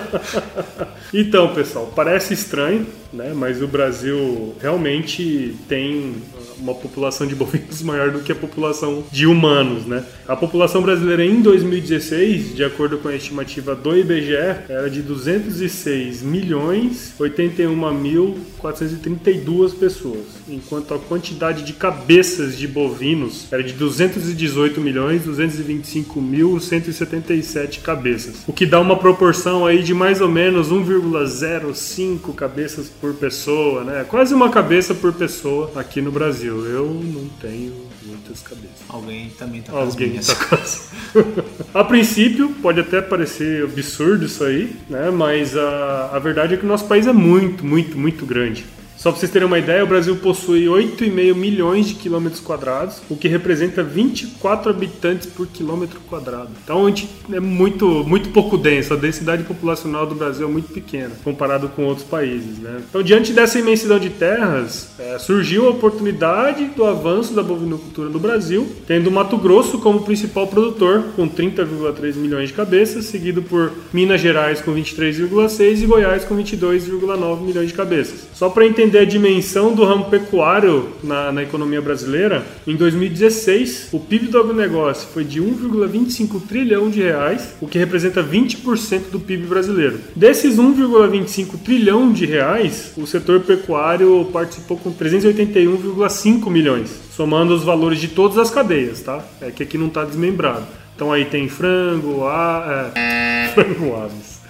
então, 1.12 1.54
pessoal, 1.54 1.92
parece 1.94 2.34
estranho, 2.34 2.86
né? 3.12 3.32
Mas 3.34 3.62
o 3.62 3.68
Brasil 3.68 4.54
realmente 4.60 5.56
tem 5.68 6.16
uma 6.62 6.74
população 6.74 7.26
de 7.26 7.34
bovinos 7.34 7.82
maior 7.82 8.10
do 8.10 8.20
que 8.20 8.32
a 8.32 8.34
população 8.34 9.04
de 9.10 9.26
humanos, 9.26 9.84
né? 9.84 10.04
A 10.26 10.36
população 10.36 10.80
brasileira 10.80 11.24
em 11.24 11.42
2016, 11.42 12.54
de 12.54 12.64
acordo 12.64 12.98
com 12.98 13.08
a 13.08 13.16
estimativa 13.16 13.74
do 13.74 13.96
IBGE, 13.96 14.36
era 14.68 14.88
de 14.88 15.02
206 15.02 16.22
milhões 16.22 17.14
81 17.18 17.92
mil 17.94 18.38
432 18.58 19.74
pessoas, 19.74 20.24
enquanto 20.48 20.94
a 20.94 20.98
quantidade 20.98 21.64
de 21.64 21.72
cabeças 21.72 22.56
de 22.56 22.68
bovinos 22.68 23.48
era 23.50 23.62
de 23.62 23.72
218 23.72 24.80
milhões 24.80 25.22
225 25.22 26.20
mil 26.20 26.60
177 26.60 27.80
cabeças, 27.80 28.36
o 28.46 28.52
que 28.52 28.64
dá 28.64 28.80
uma 28.80 28.96
proporção 28.96 29.66
aí 29.66 29.82
de 29.82 29.92
mais 29.92 30.20
ou 30.20 30.28
menos 30.28 30.70
1,05 30.70 32.34
cabeças 32.34 32.88
por 32.88 33.14
pessoa, 33.14 33.82
né? 33.82 34.04
Quase 34.08 34.32
uma 34.32 34.50
cabeça 34.50 34.94
por 34.94 35.12
pessoa 35.12 35.72
aqui 35.74 36.00
no 36.00 36.12
Brasil. 36.12 36.51
Eu 36.54 36.86
não 36.86 37.28
tenho 37.40 37.72
muitas 38.04 38.42
cabeças. 38.42 38.82
Alguém 38.88 39.30
também 39.30 39.62
tá 39.62 39.72
com 39.72 39.78
Alguém 39.78 40.18
tá 40.20 40.34
com 40.34 41.72
A 41.78 41.84
princípio, 41.84 42.50
pode 42.62 42.80
até 42.80 43.00
parecer 43.00 43.64
absurdo 43.64 44.26
isso 44.26 44.44
aí, 44.44 44.76
né? 44.88 45.10
Mas 45.10 45.56
a, 45.56 46.10
a 46.12 46.18
verdade 46.18 46.54
é 46.54 46.56
que 46.56 46.64
o 46.64 46.68
nosso 46.68 46.86
país 46.86 47.06
é 47.06 47.12
muito, 47.12 47.64
muito, 47.64 47.98
muito 47.98 48.26
grande. 48.26 48.64
Só 49.02 49.10
para 49.10 49.18
vocês 49.18 49.32
terem 49.32 49.48
uma 49.48 49.58
ideia, 49.58 49.82
o 49.82 49.86
Brasil 49.88 50.14
possui 50.14 50.66
8,5 50.66 51.34
milhões 51.34 51.88
de 51.88 51.94
quilômetros 51.94 52.40
quadrados, 52.40 53.02
o 53.10 53.16
que 53.16 53.26
representa 53.26 53.82
24 53.82 54.70
habitantes 54.70 55.26
por 55.26 55.48
quilômetro 55.48 55.98
quadrado. 56.08 56.50
Então 56.62 56.86
a 56.86 56.88
gente 56.88 57.08
é 57.32 57.40
muito, 57.40 58.04
muito 58.04 58.28
pouco 58.28 58.56
denso. 58.56 58.94
A 58.94 58.96
densidade 58.96 59.42
populacional 59.42 60.06
do 60.06 60.14
Brasil 60.14 60.46
é 60.46 60.50
muito 60.50 60.72
pequena, 60.72 61.10
comparado 61.24 61.68
com 61.70 61.84
outros 61.84 62.06
países. 62.06 62.60
Né? 62.60 62.80
Então, 62.88 63.02
diante 63.02 63.32
dessa 63.32 63.58
imensidão 63.58 63.98
de 63.98 64.08
terras, 64.08 64.90
é, 64.96 65.18
surgiu 65.18 65.66
a 65.66 65.70
oportunidade 65.70 66.66
do 66.66 66.84
avanço 66.84 67.34
da 67.34 67.42
bovinocultura 67.42 68.08
no 68.08 68.20
Brasil, 68.20 68.70
tendo 68.86 69.10
Mato 69.10 69.36
Grosso 69.36 69.80
como 69.80 70.02
principal 70.02 70.46
produtor, 70.46 71.06
com 71.16 71.28
30,3 71.28 72.14
milhões 72.14 72.50
de 72.50 72.54
cabeças, 72.54 73.06
seguido 73.06 73.42
por 73.42 73.72
Minas 73.92 74.20
Gerais 74.20 74.60
com 74.60 74.72
23,6 74.72 75.82
e 75.82 75.86
Goiás 75.86 76.24
com 76.24 76.36
22,9 76.36 77.40
milhões 77.40 77.66
de 77.66 77.74
cabeças. 77.74 78.28
Só 78.32 78.48
para 78.48 78.64
entender 78.64 78.91
entender 78.92 78.98
a 78.98 79.04
dimensão 79.04 79.74
do 79.74 79.84
ramo 79.84 80.04
pecuário 80.06 80.90
na, 81.02 81.32
na 81.32 81.42
economia 81.42 81.80
brasileira, 81.80 82.44
em 82.66 82.76
2016 82.76 83.88
o 83.92 83.98
PIB 83.98 84.26
do 84.26 84.38
agronegócio 84.38 85.08
foi 85.08 85.24
de 85.24 85.40
1,25 85.40 86.42
trilhão 86.46 86.90
de 86.90 87.00
reais, 87.00 87.54
o 87.60 87.66
que 87.66 87.78
representa 87.78 88.22
20% 88.22 89.10
do 89.10 89.18
PIB 89.18 89.46
brasileiro. 89.46 89.98
Desses 90.14 90.56
1,25 90.56 91.58
trilhão 91.64 92.12
de 92.12 92.26
reais, 92.26 92.92
o 92.96 93.06
setor 93.06 93.40
pecuário 93.40 94.28
participou 94.32 94.76
com 94.76 94.92
381,5 94.92 96.50
milhões, 96.50 96.90
somando 97.16 97.54
os 97.54 97.64
valores 97.64 97.98
de 97.98 98.08
todas 98.08 98.36
as 98.36 98.50
cadeias, 98.50 99.00
tá? 99.00 99.24
É 99.40 99.50
que 99.50 99.62
aqui 99.62 99.78
não 99.78 99.86
está 99.86 100.04
desmembrado. 100.04 100.66
Então 100.94 101.10
aí 101.10 101.24
tem 101.24 101.48
frango, 101.48 102.26
a, 102.26 102.92
é, 102.94 103.50
frango 103.54 103.96
aves. 103.96 104.42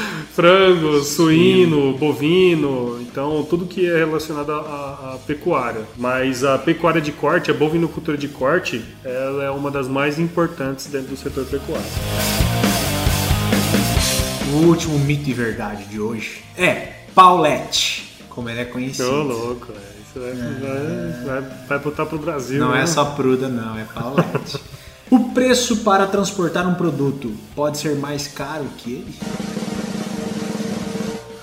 frango, 0.34 1.02
suíno, 1.02 1.96
bovino, 1.96 3.00
então 3.00 3.44
tudo 3.48 3.66
que 3.66 3.88
é 3.88 3.98
relacionado 3.98 4.52
à, 4.52 5.14
à, 5.14 5.18
pecuária. 5.26 5.82
Mas 5.96 6.44
a 6.44 6.56
pecuária 6.58 7.00
de 7.00 7.12
corte, 7.12 7.50
a 7.50 7.54
bovinocultura 7.54 8.16
de 8.16 8.28
corte, 8.28 8.84
ela 9.04 9.44
é 9.44 9.50
uma 9.50 9.70
das 9.70 9.88
mais 9.88 10.18
importantes 10.18 10.86
dentro 10.86 11.08
do 11.08 11.16
setor 11.16 11.44
pecuário. 11.46 11.86
O 14.52 14.66
último 14.66 14.98
mito 14.98 15.28
e 15.28 15.32
verdade 15.32 15.84
de 15.84 16.00
hoje 16.00 16.42
é 16.56 17.04
Paulette, 17.14 18.18
como 18.28 18.48
ele 18.48 18.60
é 18.60 18.64
conhecido. 18.64 19.10
Ô, 19.10 19.22
louco, 19.22 19.72
é. 19.72 20.00
Isso 20.00 20.18
vai, 20.18 20.30
é... 20.30 21.24
vai, 21.24 21.40
vai, 21.40 21.50
vai 21.68 21.78
botar 21.78 22.06
pro 22.06 22.18
Brasil. 22.18 22.58
Não 22.58 22.72
né? 22.72 22.82
é 22.82 22.86
só 22.86 23.04
Pruda, 23.04 23.48
não, 23.48 23.78
é 23.78 23.84
Paulette. 23.84 24.58
o 25.08 25.30
preço 25.30 25.78
para 25.78 26.06
transportar 26.06 26.66
um 26.68 26.74
produto 26.74 27.32
pode 27.54 27.78
ser 27.78 27.96
mais 27.96 28.26
caro 28.26 28.64
que 28.78 28.92
ele? 28.92 29.14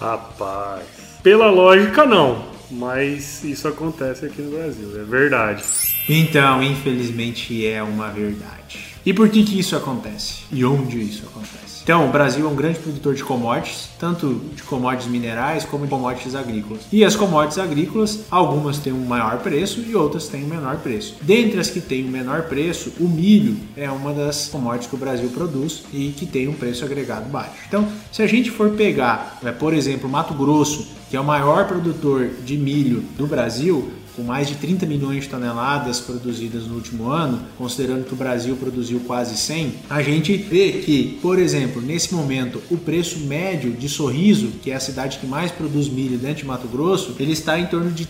Rapaz, 0.07 0.83
pela 1.21 1.51
lógica 1.51 2.05
não, 2.05 2.45
mas 2.71 3.43
isso 3.43 3.67
acontece 3.67 4.25
aqui 4.25 4.41
no 4.41 4.51
Brasil, 4.51 5.01
é 5.01 5.03
verdade. 5.03 5.61
Então, 6.07 6.63
infelizmente 6.63 7.67
é 7.67 7.83
uma 7.83 8.07
verdade. 8.07 8.86
E 9.07 9.13
por 9.13 9.29
que 9.29 9.41
que 9.41 9.57
isso 9.57 9.73
acontece? 9.73 10.39
E 10.51 10.65
onde 10.65 10.99
isso 10.99 11.23
acontece? 11.27 11.79
Então, 11.81 12.09
o 12.09 12.11
Brasil 12.11 12.45
é 12.45 12.49
um 12.49 12.55
grande 12.57 12.77
produtor 12.77 13.15
de 13.15 13.23
commodities, 13.23 13.87
tanto 13.97 14.41
de 14.53 14.61
commodities 14.63 15.07
minerais 15.09 15.63
como 15.63 15.85
de 15.85 15.89
commodities 15.89 16.35
agrícolas. 16.35 16.81
E 16.91 17.05
as 17.05 17.15
commodities 17.15 17.57
agrícolas, 17.57 18.25
algumas 18.29 18.79
têm 18.79 18.91
um 18.91 19.05
maior 19.05 19.37
preço 19.37 19.79
e 19.79 19.95
outras 19.95 20.27
têm 20.27 20.43
um 20.43 20.47
menor 20.47 20.79
preço. 20.79 21.15
Dentre 21.21 21.57
as 21.57 21.69
que 21.69 21.79
têm 21.79 22.05
um 22.05 22.11
menor 22.11 22.49
preço, 22.49 22.91
o 22.99 23.07
milho 23.07 23.55
é 23.77 23.89
uma 23.89 24.11
das 24.11 24.49
commodities 24.49 24.89
que 24.89 24.95
o 24.95 24.99
Brasil 24.99 25.29
produz 25.29 25.85
e 25.93 26.09
que 26.09 26.25
tem 26.25 26.49
um 26.49 26.53
preço 26.53 26.83
agregado 26.83 27.29
baixo. 27.29 27.53
Então, 27.65 27.87
se 28.11 28.21
a 28.21 28.27
gente 28.27 28.51
for 28.51 28.71
pegar, 28.71 29.39
né, 29.41 29.53
por 29.53 29.73
exemplo, 29.73 30.09
Mato 30.09 30.33
Grosso, 30.33 30.85
que 31.09 31.15
é 31.15 31.19
o 31.21 31.23
maior 31.23 31.65
produtor 31.65 32.29
de 32.43 32.57
milho 32.57 33.05
do 33.17 33.25
Brasil, 33.25 33.89
com 34.17 34.23
mais 34.23 34.47
de 34.47 34.55
30 34.55 34.87
milhões 34.87 35.25
de 35.25 35.29
toneladas 35.29 35.99
produzidas 35.99 36.65
no 36.65 36.75
último 36.75 37.09
ano, 37.09 37.39
considerando 37.55 38.05
que 38.05 38.13
o 38.13 38.17
Brasil 38.17 38.55
produziu 38.55 38.99
quase 39.01 39.37
100, 39.37 39.75
a 39.87 40.01
gente 40.01 40.35
vê 40.35 40.71
que, 40.71 41.19
por 41.21 41.37
exemplo, 41.37 41.79
nesse 41.81 42.15
momento, 42.15 42.59
o 42.71 42.77
preço 42.77 43.19
médio 43.19 43.71
de 43.71 43.87
Sorriso, 43.87 44.53
que 44.63 44.71
é 44.71 44.75
a 44.75 44.79
cidade 44.79 45.19
que 45.19 45.27
mais 45.27 45.51
produz 45.51 45.87
milho 45.87 46.17
dentro 46.17 46.37
de 46.37 46.45
Mato 46.45 46.67
Grosso, 46.67 47.15
ele 47.19 47.33
está 47.33 47.59
em 47.59 47.67
torno 47.67 47.91
de 47.91 48.03
R$ 48.03 48.09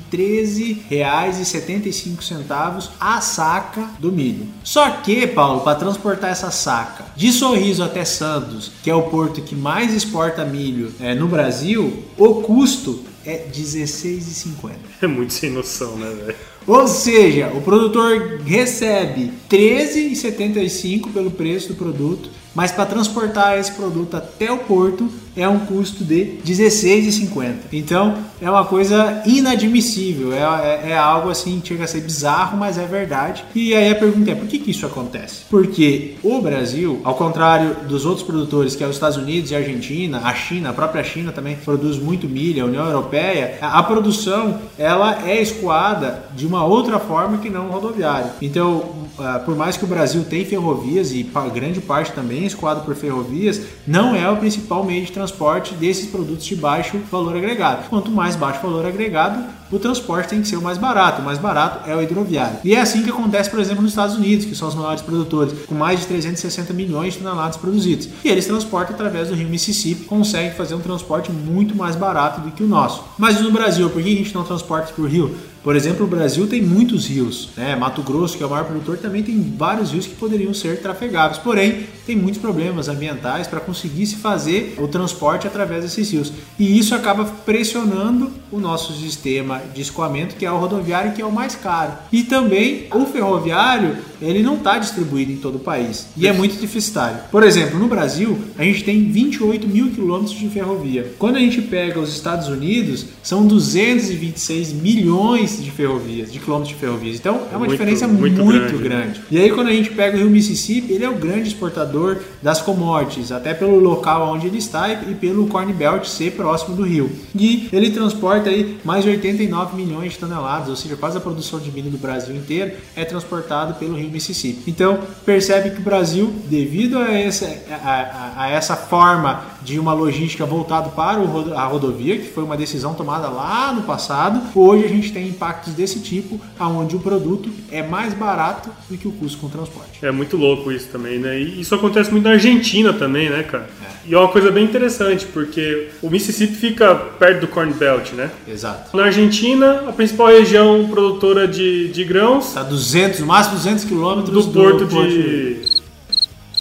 13,75 0.90 2.90
a 3.00 3.20
saca 3.20 3.90
do 4.00 4.12
milho. 4.12 4.48
Só 4.64 4.90
que, 4.90 5.28
Paulo, 5.28 5.62
para 5.62 5.78
transportar 5.78 6.32
essa 6.32 6.52
saca 6.52 7.06
de 7.18 7.34
Sorriso 7.34 7.84
até 7.84 8.06
Santos, 8.06 8.72
que 8.82 8.90
é 8.90 8.96
o 8.96 9.04
porto 9.04 9.42
que 9.42 9.56
mais 9.56 9.94
exporta 9.94 10.46
milho 10.46 10.94
é, 11.02 11.14
no 11.14 11.28
Brasil, 11.28 12.06
o 12.18 12.36
custo 12.36 13.04
é 13.28 13.46
R$16,50. 13.46 14.72
É 15.02 15.08
muito 15.08 15.34
sem 15.34 15.50
noção, 15.52 15.98
né, 15.98 16.10
velho? 16.10 16.36
Ou 16.68 16.86
seja, 16.86 17.48
o 17.56 17.62
produtor 17.62 18.42
recebe 18.46 19.32
R$13,75 19.50 21.14
pelo 21.14 21.32
preço 21.32 21.70
do 21.70 21.76
produto, 21.76 22.30
mas 22.54 22.72
para 22.72 22.86
transportar 22.86 23.58
esse 23.58 23.72
produto 23.72 24.18
até 24.18 24.52
o 24.52 24.58
porto 24.58 25.10
é 25.38 25.48
um 25.48 25.60
custo 25.60 26.04
de 26.04 26.24
R$16,50. 26.44 27.54
Então 27.72 28.18
é 28.42 28.50
uma 28.50 28.66
coisa 28.66 29.22
inadmissível, 29.26 30.34
é, 30.34 30.40
é, 30.40 30.90
é, 30.90 30.98
algo 30.98 31.30
assim, 31.30 31.62
chega 31.64 31.84
a 31.84 31.88
ser 31.88 32.02
bizarro, 32.02 32.58
mas 32.58 32.78
é 32.78 32.86
verdade. 32.86 33.46
E 33.54 33.76
aí 33.76 33.92
a 33.92 33.96
pergunta 33.96 34.32
é: 34.32 34.36
por 34.36 34.48
que, 34.48 34.58
que 34.58 34.72
isso 34.72 34.86
acontece? 34.86 35.46
Porque 35.50 36.16
o 36.24 36.42
Brasil, 36.42 37.00
ao 37.04 37.14
contrário 37.14 37.76
dos 37.88 38.06
outros 38.06 38.26
produtores, 38.26 38.76
que 38.76 38.84
é 38.84 38.88
os 38.88 38.96
Estados 38.96 39.18
Unidos 39.18 39.52
e 39.52 39.56
a 39.56 39.60
Argentina, 39.60 40.22
a 40.24 40.34
China, 40.34 40.72
a 40.72 40.74
própria 40.74 41.04
China 41.04 41.32
também 41.32 41.56
produz 41.56 41.98
muito 42.00 42.28
milho, 42.28 42.64
a 42.64 42.68
União 42.68 42.86
Europeia, 42.86 43.60
a 43.62 43.84
produção 43.84 44.60
ela 44.78 45.28
é 45.28 45.40
escoada 45.40 46.26
de 46.36 46.48
uma 46.48 46.57
uma 46.58 46.66
outra 46.66 47.00
forma 47.00 47.38
que 47.38 47.50
não 47.50 47.70
rodoviária. 47.70 48.34
Então, 48.42 48.78
uh, 49.18 49.46
por 49.46 49.56
mais 49.56 49.78
que 49.78 49.84
o 49.84 49.88
Brasil 49.88 50.24
tenha 50.24 50.46
ferrovias 50.46 51.12
e 51.12 51.30
grande 51.54 51.80
parte 51.80 52.12
também 52.12 52.44
é 52.44 52.48
escoado 52.48 52.82
por 52.82 52.96
ferrovias, 52.96 53.62
não 53.86 54.16
é 54.16 54.30
o 54.30 54.38
principal 54.38 54.84
meio 54.84 55.06
de 55.06 55.12
transporte 55.12 55.76
desses 55.76 56.10
produtos 56.10 56.46
de 56.46 56.56
baixo 56.56 56.98
valor 57.12 57.36
agregado. 57.36 57.88
Quanto 57.90 58.12
mais 58.12 58.36
baixo 58.36 58.62
valor 58.62 58.86
agregado, 58.86 59.44
o 59.72 59.78
transporte 59.78 60.30
tem 60.30 60.42
que 60.42 60.48
ser 60.48 60.56
o 60.56 60.62
mais 60.62 60.78
barato. 60.78 61.22
O 61.22 61.26
mais 61.26 61.38
barato 61.38 61.90
é 61.90 61.96
o 61.96 62.02
hidroviário. 62.02 62.60
E 62.64 62.74
é 62.74 62.80
assim 62.80 63.04
que 63.04 63.10
acontece, 63.10 63.50
por 63.50 63.60
exemplo, 63.60 63.82
nos 63.82 63.92
Estados 63.92 64.16
Unidos, 64.16 64.46
que 64.46 64.56
são 64.56 64.68
os 64.68 64.76
maiores 64.76 65.02
produtores, 65.02 65.54
com 65.66 65.76
mais 65.76 66.00
de 66.00 66.08
360 66.08 66.74
milhões 66.74 67.14
de 67.14 67.20
toneladas 67.20 67.58
produzidos. 67.58 68.08
E 68.24 68.30
eles 68.30 68.46
transportam 68.46 68.96
através 68.96 69.28
do 69.28 69.36
rio 69.36 69.50
Mississippi, 69.50 70.06
conseguem 70.06 70.52
fazer 70.52 70.76
um 70.76 70.80
transporte 70.80 71.32
muito 71.32 71.76
mais 71.76 71.96
barato 71.96 72.42
do 72.42 72.52
que 72.52 72.64
o 72.64 72.68
nosso. 72.68 73.04
Mas 73.18 73.42
no 73.42 73.52
Brasil, 73.52 73.90
por 73.90 74.02
que 74.02 74.14
a 74.14 74.16
gente 74.16 74.34
não 74.34 74.44
transporta 74.44 74.94
por 74.94 75.10
rio? 75.10 75.36
Por 75.68 75.76
exemplo, 75.76 76.06
o 76.06 76.08
Brasil 76.08 76.48
tem 76.48 76.62
muitos 76.62 77.08
rios, 77.08 77.50
né? 77.58 77.76
Mato 77.76 78.02
Grosso, 78.02 78.38
que 78.38 78.42
é 78.42 78.46
o 78.46 78.50
maior 78.50 78.64
produtor, 78.64 78.98
também 79.00 79.22
tem 79.22 79.54
vários 79.58 79.92
rios 79.92 80.08
que 80.08 80.16
poderiam 80.16 80.54
ser 80.54 80.82
trafegáveis. 80.82 81.40
Porém, 81.40 81.88
tem 82.08 82.16
muitos 82.16 82.42
problemas 82.42 82.88
ambientais 82.88 83.48
para 83.48 83.60
conseguir 83.60 84.08
se 84.08 84.16
fazer 84.16 84.76
o 84.80 84.88
transporte 84.88 85.46
através 85.46 85.84
desses 85.84 86.10
rios. 86.10 86.32
E 86.58 86.80
isso 86.80 86.96
acaba 86.96 87.26
pressionando 87.26 88.32
o 88.50 88.60
nosso 88.60 88.94
sistema 88.94 89.62
de 89.76 89.82
escoamento, 89.82 90.36
que 90.36 90.46
é 90.46 90.52
o 90.52 90.58
rodoviário, 90.58 91.12
que 91.12 91.22
é 91.22 91.26
o 91.26 91.32
mais 91.32 91.54
caro. 91.54 91.92
E 92.10 92.24
também 92.24 92.88
o 92.94 93.06
ferroviário, 93.06 93.98
ele 94.22 94.42
não 94.42 94.56
está 94.56 94.78
distribuído 94.78 95.34
em 95.34 95.36
todo 95.36 95.56
o 95.56 95.60
país. 95.60 96.08
E 96.16 96.26
é 96.26 96.32
muito 96.32 96.56
deficitário. 96.56 97.20
Por 97.30 97.44
exemplo, 97.44 97.78
no 97.78 97.88
Brasil, 97.88 98.40
a 98.58 98.64
gente 98.64 98.86
tem 98.86 99.12
28 99.12 99.68
mil 99.68 99.92
quilômetros 99.92 100.38
de 100.38 100.48
ferrovia. 100.48 101.12
Quando 101.20 101.36
a 101.36 101.40
gente 101.40 101.62
pega 101.62 102.00
os 102.00 102.14
Estados 102.14 102.48
Unidos, 102.48 103.06
são 103.22 103.46
226 103.46 104.72
milhões 104.72 105.62
de 105.62 105.70
ferrovias, 105.72 106.32
de 106.32 106.40
quilômetros 106.40 106.74
de 106.74 106.80
ferrovias. 106.80 107.18
Então 107.18 107.42
é 107.52 107.58
uma 107.58 107.60
muito, 107.60 107.72
diferença 107.72 108.08
muito, 108.08 108.46
muito 108.46 108.78
grande. 108.78 108.84
grande. 108.84 109.22
E 109.30 109.38
aí 109.38 109.52
quando 109.52 109.68
a 109.68 109.74
gente 109.74 109.90
pega 109.90 110.16
o 110.16 110.20
Rio 110.22 110.30
Mississippi, 110.30 110.94
ele 110.94 111.04
é 111.04 111.10
o 111.10 111.16
grande 111.16 111.50
exportador 111.50 111.97
das 112.42 112.62
commodities, 112.62 113.32
até 113.32 113.54
pelo 113.54 113.80
local 113.80 114.34
onde 114.34 114.48
ele 114.48 114.58
está 114.58 114.92
e 114.92 115.16
pelo 115.16 115.48
Corn 115.48 115.72
Belt 115.74 116.06
ser 116.06 116.32
próximo 116.32 116.76
do 116.76 116.84
rio. 116.84 117.10
E 117.36 117.70
ele 117.72 117.92
transporta 117.92 118.50
aí 118.50 118.80
mais 118.84 119.04
de 119.04 119.10
89 119.10 119.76
milhões 119.76 120.14
de 120.14 120.20
toneladas, 120.20 120.70
ou 120.70 120.76
seja, 120.76 120.96
quase 120.96 121.18
a 121.18 121.22
produção 121.22 121.60
de 121.60 121.72
milho 121.72 121.90
do 121.90 121.98
Brasil 121.98 122.36
inteiro 122.36 122.74
é 122.96 123.04
transportado 123.06 123.76
pelo 123.76 123.96
Rio 123.96 124.10
Mississippi. 124.10 124.64
Então 124.70 125.00
percebe 125.26 125.72
que 125.72 125.80
o 125.80 125.84
Brasil, 125.84 126.34
devido 126.50 126.98
a 126.98 127.12
essa, 127.12 127.46
a, 127.70 127.92
a, 127.92 128.44
a 128.44 128.50
essa 128.50 128.76
forma 128.76 129.57
de 129.62 129.80
uma 129.80 129.94
logística 129.94 130.46
voltada 130.46 130.90
para 130.90 131.20
a 131.20 131.66
rodovia, 131.66 132.18
que 132.18 132.30
foi 132.30 132.44
uma 132.44 132.58
decisão 132.58 132.94
tomada 132.94 133.28
lá 133.28 133.74
no 133.74 133.84
passado, 133.84 134.42
hoje 134.56 134.86
a 134.86 134.88
gente 134.88 135.12
tem 135.12 135.28
impactos 135.28 135.74
desse 135.74 136.00
tipo, 136.00 136.40
aonde 136.58 136.96
o 136.96 137.00
produto 137.00 137.50
é 137.72 137.82
mais 137.82 138.14
barato 138.14 138.70
do 138.90 138.98
que 138.98 139.08
o 139.08 139.12
custo 139.12 139.38
com 139.40 139.50
transporte. 139.50 140.06
É 140.06 140.12
muito 140.12 140.38
louco 140.38 140.72
isso 140.72 140.88
também, 140.88 141.20
né? 141.20 141.40
E 141.40 141.62
isso 141.62 141.74
acontece 141.74 142.12
muito 142.12 142.24
na 142.24 142.32
Argentina 142.32 142.94
também, 142.94 143.30
né, 143.30 143.44
cara? 143.44 143.70
É. 143.84 143.98
E 144.08 144.14
é 144.14 144.18
uma 144.18 144.30
coisa 144.30 144.50
bem 144.52 144.64
interessante, 144.64 145.26
porque 145.26 145.90
o 146.02 146.10
Mississippi 146.10 146.56
fica 146.56 146.96
perto 146.96 147.42
do 147.42 147.48
Corn 147.48 147.74
Belt, 147.74 148.14
né? 148.14 148.32
Exato. 148.48 148.96
Na 148.96 149.04
Argentina, 149.04 149.84
a 149.88 149.92
principal 149.92 150.28
região 150.28 150.88
produtora 150.90 151.48
de, 151.48 151.90
de 151.90 152.06
grãos... 152.06 152.48
Está 152.48 152.64
200, 152.64 153.20
no 153.20 153.28
máximo 153.28 153.58
200 153.58 153.84
quilômetros 153.84 154.34
do, 154.34 154.52
do 154.52 154.54
porto 154.54 154.86
de... 154.86 155.62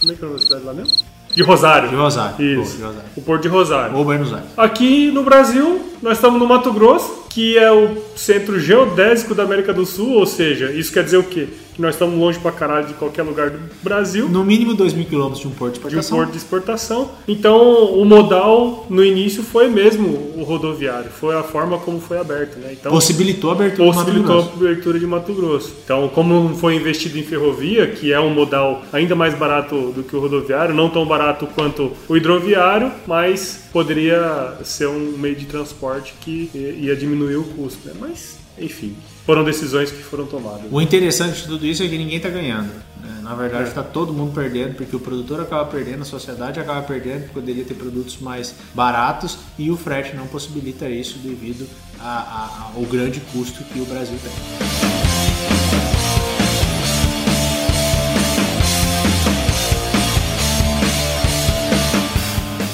Como 0.01 0.11
é 0.11 0.15
que 0.15 0.25
é 0.25 0.27
a 0.27 0.39
cidade 0.39 0.63
lá 0.63 0.73
mesmo? 0.73 1.06
De 1.37 1.43
Rosário. 1.43 1.87
De 1.89 1.95
Rosário. 1.95 2.61
Isso. 2.61 2.77
de 2.77 2.83
Rosário. 2.83 3.09
O 3.15 3.21
Porto 3.21 3.41
de 3.43 3.47
Rosário. 3.47 3.95
Ou 3.95 4.03
Buenos 4.03 4.33
Aires. 4.33 4.49
Aqui 4.57 5.11
no 5.11 5.21
Brasil, 5.21 5.79
nós 6.01 6.17
estamos 6.17 6.39
no 6.39 6.47
Mato 6.47 6.71
Grosso, 6.71 7.25
que 7.29 7.57
é 7.57 7.71
o 7.71 7.97
centro 8.15 8.59
geodésico 8.59 9.35
da 9.35 9.43
América 9.43 9.73
do 9.73 9.85
Sul, 9.85 10.13
ou 10.13 10.25
seja, 10.25 10.71
isso 10.71 10.91
quer 10.91 11.03
dizer 11.03 11.17
o 11.17 11.23
quê? 11.23 11.47
Que 11.75 11.81
nós 11.81 11.93
estamos 11.93 12.17
longe 12.17 12.39
pra 12.39 12.51
caralho 12.51 12.87
de 12.87 12.95
qualquer 12.95 13.21
lugar 13.21 13.51
do 13.51 13.59
Brasil. 13.83 14.27
No 14.27 14.43
mínimo 14.43 14.73
2 14.73 14.93
mil 14.95 15.05
quilômetros 15.05 15.41
de 15.41 15.47
um 15.47 15.51
porto 15.51 15.73
de 15.73 15.77
exportação. 15.77 16.01
De 16.01 16.13
um 16.13 16.17
porto 16.17 16.31
de 16.31 16.37
exportação. 16.37 17.11
Então, 17.27 17.93
o 17.93 18.03
modal 18.03 18.87
no 18.89 19.05
início 19.05 19.43
foi 19.43 19.67
mesmo 19.67 20.33
o 20.35 20.43
rodoviário, 20.43 21.11
foi 21.11 21.35
a 21.35 21.43
forma 21.43 21.77
como 21.77 22.01
foi 22.01 22.17
aberto, 22.17 22.57
né? 22.57 22.69
Então, 22.71 22.91
possibilitou 22.91 23.51
a 23.51 23.53
abertura 23.53 23.91
possibilitou 23.93 24.23
de 24.23 24.27
Mato 24.27 24.33
Grosso. 24.33 24.49
a 24.49 24.65
abertura 24.65 24.99
de 24.99 25.05
Mato 25.05 25.33
Grosso. 25.33 25.73
Então, 25.83 26.09
como 26.09 26.55
foi 26.55 26.75
investido 26.75 27.19
em 27.19 27.23
ferrovia, 27.23 27.85
que 27.85 28.11
é 28.11 28.19
um 28.19 28.31
modal 28.31 28.81
ainda 28.91 29.13
mais 29.13 29.35
barato 29.35 29.91
do 29.91 30.01
que 30.01 30.15
o 30.15 30.19
rodoviário, 30.19 30.73
não 30.73 30.89
tão 30.89 31.05
barato 31.05 31.45
quanto 31.53 31.91
o 32.09 32.17
hidroviário, 32.17 32.91
mas 33.05 33.66
poderia 33.71 34.57
ser 34.63 34.87
um 34.87 35.17
meio 35.17 35.35
de 35.35 35.45
transporte 35.45 36.13
que 36.21 36.49
ia 36.79 36.95
diminuir 36.95 37.37
o 37.37 37.43
custo, 37.43 37.87
né? 37.87 37.93
Mas, 37.99 38.37
enfim, 38.57 38.95
foram 39.25 39.43
decisões 39.43 39.91
que 39.91 40.01
foram 40.01 40.25
tomadas. 40.25 40.71
O 40.71 40.81
interessante 40.81 41.41
de 41.41 41.47
tudo 41.47 41.65
isso 41.65 41.83
é 41.83 41.87
que 41.87 41.97
ninguém 41.97 42.17
está 42.17 42.29
ganhando. 42.29 42.71
Né? 43.01 43.19
Na 43.21 43.35
verdade, 43.35 43.69
está 43.69 43.81
é. 43.81 43.83
todo 43.83 44.13
mundo 44.13 44.33
perdendo, 44.33 44.75
porque 44.75 44.95
o 44.95 44.99
produtor 44.99 45.41
acaba 45.41 45.65
perdendo, 45.65 46.01
a 46.01 46.05
sociedade 46.05 46.59
acaba 46.59 46.81
perdendo, 46.81 47.23
porque 47.23 47.33
poderia 47.33 47.65
ter 47.65 47.73
produtos 47.73 48.17
mais 48.19 48.55
baratos 48.73 49.37
e 49.57 49.69
o 49.69 49.77
frete 49.77 50.15
não 50.15 50.27
possibilita 50.27 50.89
isso 50.89 51.17
devido 51.19 51.67
a, 51.99 52.05
a, 52.05 52.71
ao 52.75 52.83
grande 52.83 53.19
custo 53.19 53.63
que 53.65 53.79
o 53.79 53.85
Brasil 53.85 54.17
tem. 54.23 54.77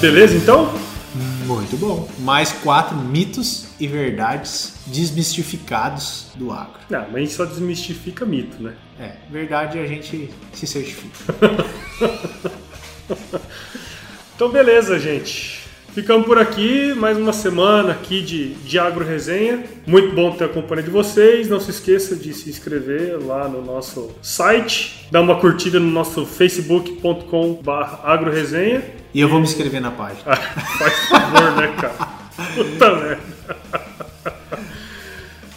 Beleza, 0.00 0.36
então? 0.36 0.83
Muito 1.54 1.76
bom. 1.76 2.08
Mais 2.18 2.52
quatro 2.52 2.96
mitos 2.96 3.66
e 3.78 3.86
verdades 3.86 4.74
desmistificados 4.86 6.28
do 6.34 6.52
agro. 6.52 6.80
Não, 6.90 7.00
mas 7.00 7.14
a 7.14 7.18
gente 7.20 7.32
só 7.32 7.44
desmistifica 7.44 8.24
mito, 8.24 8.62
né? 8.62 8.74
É, 8.98 9.12
verdade 9.30 9.78
a 9.78 9.86
gente 9.86 10.30
se 10.52 10.66
certifica. 10.66 11.34
então, 14.34 14.50
beleza, 14.50 14.98
gente. 14.98 15.64
Ficamos 15.94 16.26
por 16.26 16.38
aqui, 16.38 16.92
mais 16.94 17.16
uma 17.16 17.32
semana 17.32 17.92
aqui 17.92 18.20
de, 18.20 18.54
de 18.54 18.78
Agro 18.80 19.04
Resenha. 19.04 19.62
Muito 19.86 20.12
bom 20.12 20.32
ter 20.32 20.46
a 20.46 20.48
companhia 20.48 20.82
de 20.82 20.90
vocês. 20.90 21.48
Não 21.48 21.60
se 21.60 21.70
esqueça 21.70 22.16
de 22.16 22.34
se 22.34 22.50
inscrever 22.50 23.24
lá 23.24 23.48
no 23.48 23.64
nosso 23.64 24.10
site, 24.20 25.06
dar 25.08 25.20
uma 25.20 25.38
curtida 25.38 25.78
no 25.78 25.88
nosso 25.88 26.26
facebook.com.br 26.26 27.70
agroresenha. 28.02 29.03
E 29.14 29.20
eu 29.20 29.28
vou 29.28 29.38
me 29.38 29.46
inscrever 29.46 29.80
na 29.80 29.92
página. 29.92 30.22
Ah, 30.26 30.36
faz 30.36 31.08
favor, 31.08 31.52
né, 31.52 31.72
cara? 31.80 31.94
Puta 32.54 32.94
merda. 32.96 33.34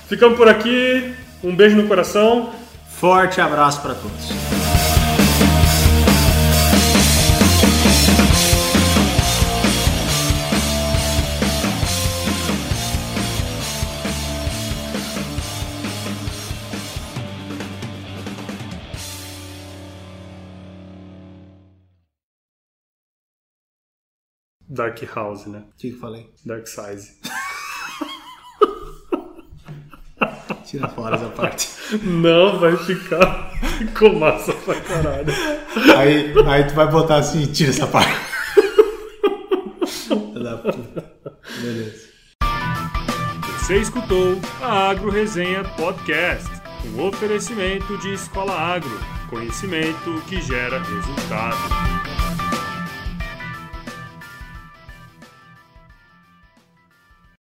Ficamos 0.08 0.38
por 0.38 0.48
aqui. 0.48 1.15
Um 1.43 1.56
beijo 1.56 1.76
no 1.76 1.88
coração. 1.88 2.54
Forte 2.88 3.41
abraço 3.41 3.82
para 3.82 3.96
todos. 3.96 4.57
Dark 24.67 25.01
House, 25.15 25.45
né? 25.45 25.60
O 25.60 25.77
que, 25.77 25.89
que 25.89 25.95
eu 25.95 25.99
falei? 25.99 26.30
Dark 26.45 26.67
Size. 26.67 27.17
Tira 30.65 30.88
fora 30.89 31.15
essa 31.15 31.30
parte. 31.30 31.69
Não, 32.03 32.60
vai 32.60 32.75
ficar 32.75 33.51
com 33.97 34.19
massa 34.19 34.53
pra 34.53 34.75
caralho. 34.82 35.34
Aí, 35.97 36.34
aí 36.45 36.67
tu 36.67 36.73
vai 36.73 36.91
botar 36.91 37.17
assim, 37.17 37.45
tira 37.45 37.69
essa 37.69 37.88
parte. 37.88 38.12
da 40.43 40.58
puta. 40.58 41.06
Beleza. 41.62 42.08
Você 43.60 43.77
escutou 43.77 44.38
a 44.62 44.89
Agro 44.89 45.10
Resenha 45.10 45.63
Podcast, 45.63 46.49
um 46.93 47.06
oferecimento 47.06 47.97
de 47.99 48.13
Escola 48.13 48.53
Agro, 48.53 48.99
conhecimento 49.30 50.21
que 50.27 50.41
gera 50.41 50.80
resultado. 50.80 52.07